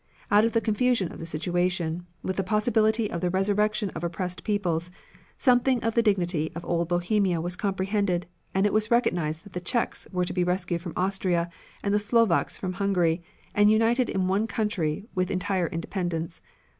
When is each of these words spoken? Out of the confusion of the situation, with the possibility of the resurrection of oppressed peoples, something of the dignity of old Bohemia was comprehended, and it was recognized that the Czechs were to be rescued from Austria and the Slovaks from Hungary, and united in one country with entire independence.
Out 0.31 0.43
of 0.45 0.53
the 0.53 0.61
confusion 0.61 1.11
of 1.11 1.19
the 1.19 1.27
situation, 1.27 2.07
with 2.23 2.35
the 2.35 2.43
possibility 2.43 3.11
of 3.11 3.21
the 3.21 3.29
resurrection 3.29 3.91
of 3.91 4.03
oppressed 4.03 4.43
peoples, 4.43 4.89
something 5.37 5.79
of 5.83 5.93
the 5.93 6.01
dignity 6.01 6.51
of 6.55 6.65
old 6.65 6.87
Bohemia 6.87 7.39
was 7.39 7.55
comprehended, 7.55 8.25
and 8.51 8.65
it 8.65 8.73
was 8.73 8.89
recognized 8.89 9.43
that 9.43 9.53
the 9.53 9.61
Czechs 9.61 10.07
were 10.11 10.25
to 10.25 10.33
be 10.33 10.43
rescued 10.43 10.81
from 10.81 10.93
Austria 10.95 11.51
and 11.83 11.93
the 11.93 11.99
Slovaks 11.99 12.57
from 12.57 12.73
Hungary, 12.73 13.21
and 13.53 13.69
united 13.69 14.09
in 14.09 14.27
one 14.27 14.47
country 14.47 15.05
with 15.13 15.29
entire 15.29 15.67
independence. 15.67 16.41